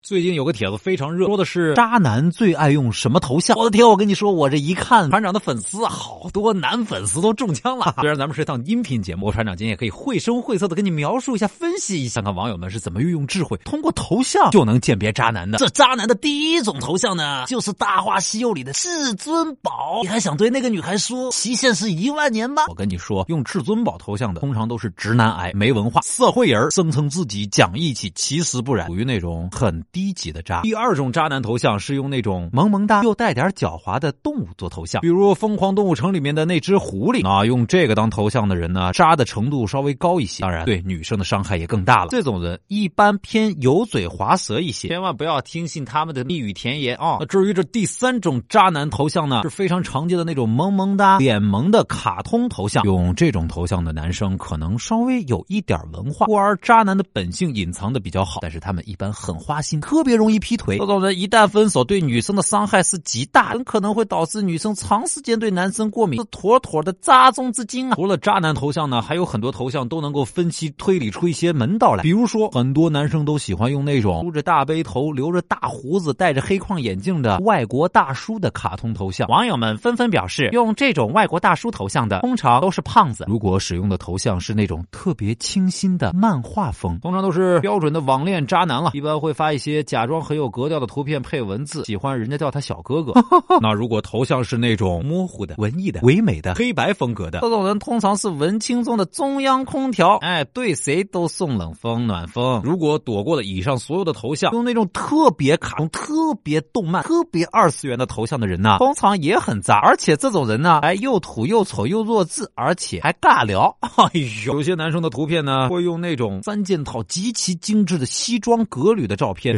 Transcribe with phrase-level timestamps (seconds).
[0.00, 3.58] 最近有个帖子非常热，说的是渣男最爱用什么头像？
[3.58, 7.96] 我的天，我跟你说，我这一看，船长的粉丝好多男粉丝都中枪了。
[8.00, 15.58] 虽然咱们是一档音频节目，船长今天也可以绘声绘色的跟你描述一下、分析一下，看看网友们是怎么运用智慧，通过头像就能鉴别渣男的。
[15.58, 19.98] 这渣男的第一种头像呢，就是《大话西游》里的至尊宝。
[20.02, 22.62] 你还想对那个女孩说期限是一万年吗？
[22.68, 29.84] 我跟你说，用至尊宝头像的，通常都是直男癌、没文化、社会人，声称自己讲义气，其实不然，属于那种很。
[29.92, 30.62] 低级的渣。
[30.62, 42.08] 第二种渣男头像是用那种萌萌哒又带点狡猾的动物做头像，比如《疯狂动物城》里面的那只狐狸啊，用这个当头像的人呢，渣的程度稍微高一些，当然对女生的伤害也更大了。
[42.10, 47.18] 这种人一般偏油嘴滑舌一些，千万不要听信他们的蜜语甜言啊。
[47.28, 59.77] 至于这第三种渣男头像呢，是非常常见的那种萌萌哒、脸萌的卡通头像，用这种头像的男生可能稍微有一点文化，故而渣男的本性隐藏的比较好，但是他们一般很花心。
[59.80, 67.94] 特别容易劈腿，这种人一旦分手，对女生的伤害是极大，很可能会导致女生长时间对男生过敏，是妥妥的渣中之精啊！
[67.94, 72.02] 除了渣男头像呢，还有很多头像都能够分析推理出一些门道来。
[72.02, 79.28] 比如说，很多男生都喜欢用那种梳着大背头、留着大胡子、戴着黑框眼镜的外国大叔的卡通头像。
[79.28, 83.24] 网友们纷纷表示，用这种外国大叔头像的，通常都是胖子。
[83.28, 89.67] 如果使用的头像是那种特别清新的漫画风，通常都是标准的网恋渣男了，一般会发一些。
[89.68, 93.12] 些假装很有格调的图片配文字，喜欢人家叫他小哥哥。
[93.60, 102.60] 那如果头像是那种模糊的、文艺的、唯美的黑白风格的，这种人通常是文青中的中央空调，哎，对谁都送冷风暖风。
[102.64, 109.78] 如果躲过了以上所有的头像，用那种特别卡通、特别动漫、特别二次元的头像的人呢，通常也很渣。
[109.78, 113.76] 而且这种人呢，哎又土又丑又弱智，而且还尬聊。
[113.80, 114.10] 哎
[114.46, 119.57] 呦，有些男生的图片呢，会用那种三件套极其精致的西装革履的照片。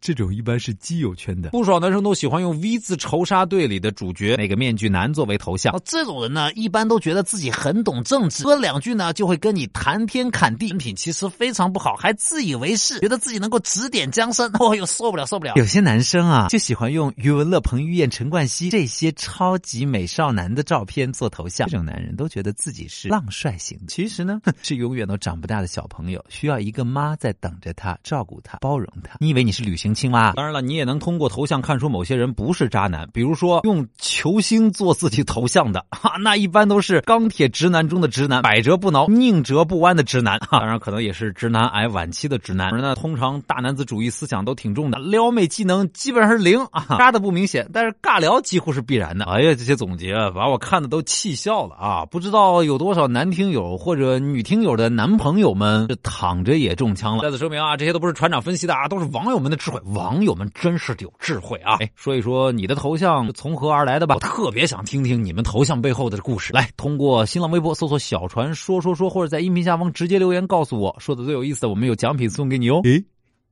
[0.00, 5.74] 这种一般是基友圈的，不少男生都喜欢用 V 字仇杀队里的主角那个面具男作为头像。
[5.84, 14.48] 这种人呢，一般都觉得自己很懂政治，说两句呢就会跟你谈天侃地，人品其实非常不好，还自以为是，觉得自己能够指点江山。
[14.60, 15.54] 哦哟，受不了，受不了！
[15.56, 21.68] 有些男生啊，就喜欢用余文乐、彭于晏、陈冠希这些超级美少男的照片做头像。
[21.68, 29.16] 这种男人都觉得自己是浪帅型，其实呢， 是永远都长不大的小朋友，需要一个妈在等着他，照顾他，包容他。
[29.20, 29.87] 你以为你是旅行？
[29.94, 33.08] 青蛙，当然了，你也能通过头像看出某些人不是渣男。
[33.12, 40.38] 比如说用球星做自己头像的，哈，那一般都是钢铁直男中的直男，百折不挠、宁折不弯的直男。
[40.40, 42.70] 哈当然，可能也是直男癌晚期的直男。
[42.70, 49.24] 而呢，通常大男子主义思想都挺重的，撩妹技能基本上是零啊，渣的不明显，但是尬聊几乎是必然的。
[49.24, 52.04] 哎呀，这些总结把我看的都气笑了啊！
[52.06, 57.22] 不知道有多少男听友或者女听友的男朋友们这躺着也中枪了。
[57.22, 59.77] 再次声明啊，这些都不是船长分析的啊，都是网友们的智慧。
[59.86, 61.76] 网友们真是有智慧啊！
[61.80, 64.14] 哎，说一说你的头像从何而来的吧？
[64.16, 66.52] 我特别想听听你们头像背后的故事。
[66.52, 72.80] 来，通过新浪微博搜索“小船说说说”，或者在音频下方直接留言告诉我，说的最有意思的，我们有奖品送给你哦。
[72.84, 73.04] 诶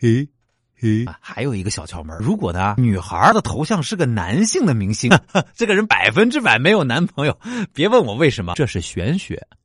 [0.00, 0.28] 诶
[0.80, 5.10] 诶，还有一个小窍门，如果呢女孩的头像是个男性的明星，
[5.56, 7.36] 这个人百分之百没有男朋友，
[7.74, 9.44] 别问我为什么，这是玄学。